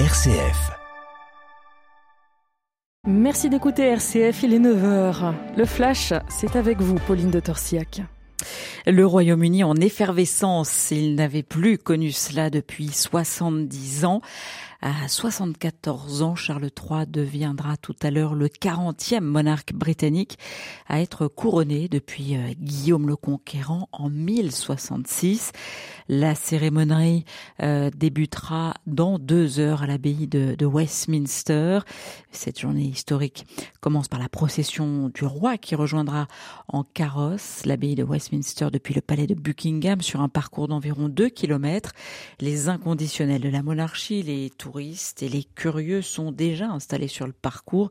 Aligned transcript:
RCF. 0.00 0.72
Merci 3.06 3.48
d'écouter 3.48 3.84
RCF, 3.84 4.42
il 4.42 4.54
est 4.54 4.58
9h. 4.58 5.32
Le 5.56 5.64
flash, 5.64 6.12
c'est 6.28 6.56
avec 6.56 6.80
vous, 6.80 6.96
Pauline 6.96 7.30
de 7.30 7.38
Torsiac. 7.38 8.02
Le 8.86 9.06
Royaume-Uni 9.06 9.62
en 9.62 9.76
effervescence, 9.76 10.90
il 10.90 11.14
n'avait 11.14 11.44
plus 11.44 11.78
connu 11.78 12.10
cela 12.10 12.50
depuis 12.50 12.88
70 12.88 14.04
ans. 14.04 14.20
À 14.86 15.08
74 15.08 16.20
ans, 16.20 16.36
Charles 16.36 16.68
III 16.68 17.06
deviendra 17.06 17.78
tout 17.78 17.96
à 18.02 18.10
l'heure 18.10 18.34
le 18.34 18.48
40e 18.48 19.20
monarque 19.20 19.72
britannique 19.72 20.38
à 20.88 21.00
être 21.00 21.26
couronné 21.26 21.88
depuis 21.88 22.36
euh, 22.36 22.52
Guillaume 22.58 23.08
le 23.08 23.16
Conquérant 23.16 23.88
en 23.92 24.10
1066. 24.10 25.52
La 26.10 26.34
cérémonie 26.34 27.24
euh, 27.62 27.88
débutera 27.96 28.74
dans 28.86 29.18
deux 29.18 29.58
heures 29.58 29.82
à 29.82 29.86
l'abbaye 29.86 30.26
de, 30.26 30.66
Westminster. 30.66 31.78
Cette 32.30 32.60
journée 32.60 32.84
historique 32.84 33.46
commence 33.80 34.08
par 34.08 34.20
la 34.20 34.28
procession 34.28 35.08
du 35.14 35.24
roi 35.24 35.56
qui 35.56 35.76
rejoindra 35.76 36.26
en 36.68 36.84
carrosse 36.84 37.64
l'abbaye 37.64 37.94
de 37.94 38.04
Westminster 38.04 38.68
depuis 38.70 38.92
le 38.92 39.00
palais 39.00 39.26
de 39.26 39.34
Buckingham 39.34 40.02
sur 40.02 40.20
un 40.20 40.28
parcours 40.28 40.68
d'environ 40.68 41.08
2 41.08 41.30
kilomètres. 41.30 41.92
Les 42.38 42.68
inconditionnels 42.68 43.40
de 43.40 43.48
la 43.48 43.62
monarchie, 43.62 44.22
les 44.22 44.50
et 44.76 45.28
les 45.28 45.44
curieux 45.44 46.02
sont 46.02 46.32
déjà 46.32 46.66
installés 46.66 47.08
sur 47.08 47.26
le 47.26 47.32
parcours. 47.32 47.90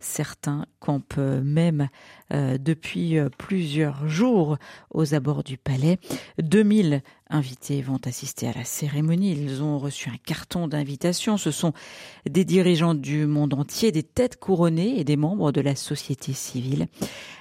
Certains 0.00 0.66
campent 0.80 1.18
même 1.18 1.88
euh, 2.32 2.56
depuis 2.58 3.18
euh, 3.18 3.28
plusieurs 3.36 4.08
jours 4.08 4.56
aux 4.90 5.14
abords 5.14 5.44
du 5.44 5.58
palais. 5.58 5.98
2000 6.38 7.02
invités 7.30 7.82
vont 7.82 8.00
assister 8.04 8.48
à 8.48 8.52
la 8.52 8.64
cérémonie. 8.64 9.32
Ils 9.32 9.62
ont 9.62 9.78
reçu 9.78 10.08
un 10.08 10.16
carton 10.24 10.68
d'invitation. 10.68 11.36
Ce 11.36 11.50
sont 11.50 11.72
des 12.28 12.44
dirigeants 12.44 12.94
du 12.94 13.26
monde 13.26 13.54
entier, 13.54 13.92
des 13.92 14.02
têtes 14.02 14.38
couronnées 14.38 14.98
et 14.98 15.04
des 15.04 15.16
membres 15.16 15.52
de 15.52 15.60
la 15.60 15.74
société 15.74 16.32
civile. 16.32 16.86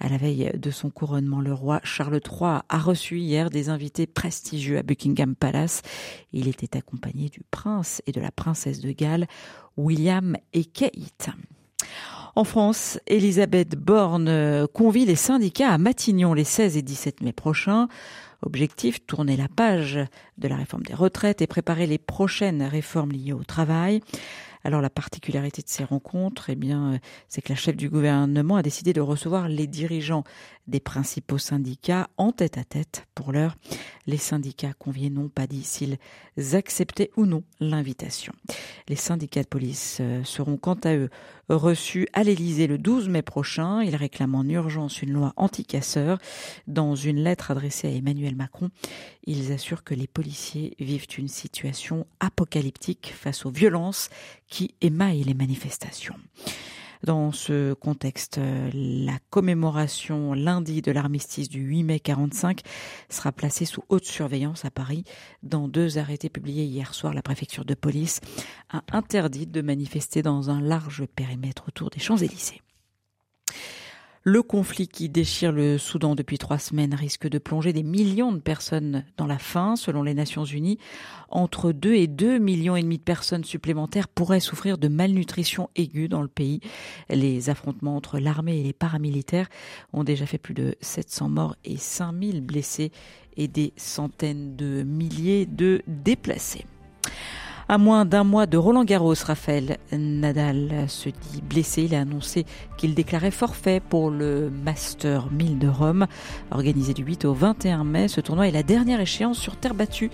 À 0.00 0.08
la 0.08 0.16
veille 0.16 0.50
de 0.54 0.70
son 0.70 0.90
couronnement, 0.90 1.40
le 1.40 1.52
roi 1.52 1.80
Charles 1.82 2.20
III 2.24 2.60
a 2.68 2.78
reçu 2.78 3.18
hier 3.18 3.50
des 3.50 3.68
invités 3.68 4.06
prestigieux 4.06 4.78
à 4.78 4.82
Buckingham 4.82 5.34
Palace. 5.34 5.82
Il 6.32 6.48
était 6.48 6.76
accompagné 6.76 7.28
du 7.28 7.42
prince 7.50 8.02
et 8.06 8.12
de 8.12 8.20
la 8.20 8.30
princesse 8.30 8.80
de 8.80 8.92
Galles, 8.92 9.26
William 9.76 10.36
et 10.52 10.64
Kate. 10.64 11.30
En 12.36 12.42
France, 12.42 12.98
Elisabeth 13.06 13.76
Borne 13.76 14.66
convie 14.72 15.04
les 15.04 15.14
syndicats 15.14 15.70
à 15.70 15.78
Matignon 15.78 16.34
les 16.34 16.42
16 16.42 16.76
et 16.76 16.82
17 16.82 17.20
mai 17.20 17.32
prochains. 17.32 17.86
Objectif, 18.42 19.06
tourner 19.06 19.36
la 19.36 19.46
page 19.46 20.00
de 20.38 20.48
la 20.48 20.56
réforme 20.56 20.82
des 20.82 20.94
retraites 20.94 21.42
et 21.42 21.46
préparer 21.46 21.86
les 21.86 21.98
prochaines 21.98 22.64
réformes 22.64 23.12
liées 23.12 23.32
au 23.32 23.44
travail. 23.44 24.00
Alors 24.64 24.80
la 24.80 24.90
particularité 24.90 25.62
de 25.62 25.68
ces 25.68 25.84
rencontres, 25.84 26.50
eh 26.50 26.56
bien, 26.56 26.98
c'est 27.28 27.42
que 27.42 27.50
la 27.50 27.54
chef 27.54 27.76
du 27.76 27.88
gouvernement 27.88 28.56
a 28.56 28.62
décidé 28.62 28.92
de 28.92 29.00
recevoir 29.00 29.46
les 29.46 29.66
dirigeants 29.66 30.24
des 30.66 30.80
principaux 30.80 31.38
syndicats 31.38 32.08
en 32.16 32.32
tête 32.32 32.58
à 32.58 32.64
tête. 32.64 33.06
Pour 33.14 33.30
l'heure, 33.30 33.56
les 34.06 34.16
syndicats 34.16 34.72
conviennent 34.72 35.14
non 35.14 35.28
pas 35.28 35.46
dit 35.46 35.62
s'ils 35.62 35.98
acceptaient 36.54 37.10
ou 37.16 37.26
non 37.26 37.44
l'invitation. 37.60 38.32
Les 38.86 38.96
syndicats 38.96 39.42
de 39.42 39.48
police 39.48 39.98
euh, 40.00 40.22
seront 40.24 40.58
quant 40.58 40.78
à 40.84 40.94
eux 40.94 41.08
reçus 41.48 42.06
à 42.12 42.22
l'Élysée 42.22 42.66
le 42.66 42.76
12 42.76 43.08
mai 43.08 43.22
prochain. 43.22 43.82
Ils 43.82 43.96
réclament 43.96 44.34
en 44.34 44.44
urgence 44.44 45.00
une 45.00 45.12
loi 45.12 45.32
anti-casseurs. 45.36 46.18
Dans 46.66 46.94
une 46.94 47.22
lettre 47.22 47.50
adressée 47.50 47.88
à 47.88 47.92
Emmanuel 47.92 48.36
Macron, 48.36 48.68
ils 49.26 49.52
assurent 49.52 49.84
que 49.84 49.94
les 49.94 50.06
policiers 50.06 50.74
vivent 50.78 51.06
une 51.16 51.28
situation 51.28 52.06
apocalyptique 52.20 53.14
face 53.16 53.46
aux 53.46 53.50
violences 53.50 54.10
qui 54.48 54.74
émaillent 54.82 55.24
les 55.24 55.34
manifestations. 55.34 56.16
Dans 57.04 57.32
ce 57.32 57.74
contexte, 57.74 58.40
la 58.72 59.18
commémoration 59.28 60.32
lundi 60.32 60.80
de 60.80 60.90
l'armistice 60.90 61.50
du 61.50 61.60
8 61.60 61.82
mai 61.82 62.00
45 62.00 62.62
sera 63.10 63.30
placée 63.30 63.66
sous 63.66 63.84
haute 63.90 64.06
surveillance 64.06 64.64
à 64.64 64.70
Paris. 64.70 65.04
Dans 65.42 65.68
deux 65.68 65.98
arrêtés 65.98 66.30
publiés 66.30 66.64
hier 66.64 66.94
soir, 66.94 67.12
la 67.12 67.20
préfecture 67.20 67.66
de 67.66 67.74
police 67.74 68.20
a 68.70 68.82
interdit 68.92 69.46
de 69.46 69.60
manifester 69.60 70.22
dans 70.22 70.48
un 70.48 70.62
large 70.62 71.04
périmètre 71.14 71.64
autour 71.68 71.90
des 71.90 72.00
Champs-Élysées. 72.00 72.63
Le 74.26 74.42
conflit 74.42 74.88
qui 74.88 75.10
déchire 75.10 75.52
le 75.52 75.76
Soudan 75.76 76.14
depuis 76.14 76.38
trois 76.38 76.58
semaines 76.58 76.94
risque 76.94 77.28
de 77.28 77.36
plonger 77.36 77.74
des 77.74 77.82
millions 77.82 78.32
de 78.32 78.38
personnes 78.38 79.04
dans 79.18 79.26
la 79.26 79.36
faim, 79.36 79.76
selon 79.76 80.02
les 80.02 80.14
Nations 80.14 80.46
Unies. 80.46 80.78
Entre 81.28 81.72
2 81.72 81.92
et 81.92 82.06
2 82.06 82.38
millions 82.38 82.74
et 82.74 82.82
demi 82.82 82.96
de 82.96 83.02
personnes 83.02 83.44
supplémentaires 83.44 84.08
pourraient 84.08 84.40
souffrir 84.40 84.78
de 84.78 84.88
malnutrition 84.88 85.68
aiguë 85.76 86.08
dans 86.08 86.22
le 86.22 86.28
pays. 86.28 86.60
Les 87.10 87.50
affrontements 87.50 87.96
entre 87.96 88.18
l'armée 88.18 88.60
et 88.60 88.62
les 88.62 88.72
paramilitaires 88.72 89.50
ont 89.92 90.04
déjà 90.04 90.24
fait 90.24 90.38
plus 90.38 90.54
de 90.54 90.74
700 90.80 91.28
morts 91.28 91.56
et 91.66 91.76
5000 91.76 92.40
blessés 92.40 92.92
et 93.36 93.46
des 93.46 93.74
centaines 93.76 94.56
de 94.56 94.84
milliers 94.84 95.44
de 95.44 95.82
déplacés. 95.86 96.64
À 97.68 97.78
moins 97.78 98.04
d'un 98.04 98.24
mois 98.24 98.46
de 98.46 98.56
Roland 98.56 98.84
Garros, 98.84 99.14
Raphaël 99.26 99.78
Nadal 99.92 100.84
se 100.88 101.08
dit 101.08 101.42
blessé. 101.42 101.84
Il 101.84 101.94
a 101.94 102.00
annoncé 102.00 102.44
qu'il 102.76 102.94
déclarait 102.94 103.30
forfait 103.30 103.80
pour 103.80 104.10
le 104.10 104.50
Master 104.50 105.30
1000 105.32 105.58
de 105.58 105.68
Rome, 105.68 106.06
organisé 106.50 106.92
du 106.92 107.02
8 107.02 107.24
au 107.24 107.32
21 107.32 107.84
mai. 107.84 108.08
Ce 108.08 108.20
tournoi 108.20 108.48
est 108.48 108.52
la 108.52 108.62
dernière 108.62 109.00
échéance 109.00 109.38
sur 109.38 109.56
terre 109.56 109.74
battue 109.74 110.10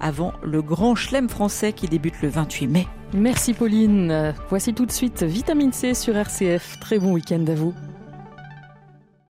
avant 0.00 0.32
le 0.42 0.62
grand 0.62 0.94
chelem 0.94 1.28
français 1.28 1.72
qui 1.72 1.88
débute 1.88 2.20
le 2.22 2.28
28 2.28 2.66
mai. 2.66 2.86
Merci 3.14 3.54
Pauline. 3.54 4.34
Voici 4.48 4.74
tout 4.74 4.86
de 4.86 4.92
suite 4.92 5.22
Vitamine 5.22 5.72
C 5.72 5.94
sur 5.94 6.16
RCF. 6.16 6.78
Très 6.80 6.98
bon 6.98 7.12
week-end 7.12 7.44
à 7.48 7.54
vous. 7.54 7.74